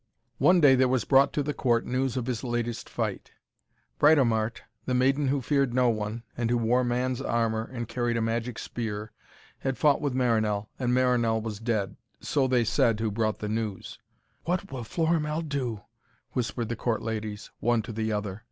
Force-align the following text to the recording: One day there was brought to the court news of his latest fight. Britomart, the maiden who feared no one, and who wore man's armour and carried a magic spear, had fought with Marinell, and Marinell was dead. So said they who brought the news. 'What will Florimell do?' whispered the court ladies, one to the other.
One 0.39 0.59
day 0.61 0.73
there 0.73 0.87
was 0.87 1.05
brought 1.05 1.31
to 1.33 1.43
the 1.43 1.53
court 1.53 1.85
news 1.85 2.17
of 2.17 2.25
his 2.25 2.43
latest 2.43 2.89
fight. 2.89 3.33
Britomart, 3.99 4.63
the 4.87 4.95
maiden 4.95 5.27
who 5.27 5.43
feared 5.43 5.75
no 5.75 5.89
one, 5.89 6.23
and 6.35 6.49
who 6.49 6.57
wore 6.57 6.83
man's 6.83 7.21
armour 7.21 7.69
and 7.71 7.87
carried 7.87 8.17
a 8.17 8.19
magic 8.23 8.57
spear, 8.57 9.11
had 9.59 9.77
fought 9.77 10.01
with 10.01 10.15
Marinell, 10.15 10.71
and 10.79 10.91
Marinell 10.91 11.39
was 11.39 11.59
dead. 11.59 11.97
So 12.19 12.49
said 12.63 12.97
they 12.97 13.03
who 13.03 13.11
brought 13.11 13.37
the 13.37 13.47
news. 13.47 13.99
'What 14.45 14.71
will 14.71 14.83
Florimell 14.83 15.47
do?' 15.47 15.81
whispered 16.31 16.69
the 16.69 16.75
court 16.75 17.03
ladies, 17.03 17.51
one 17.59 17.83
to 17.83 17.91
the 17.93 18.11
other. 18.11 18.39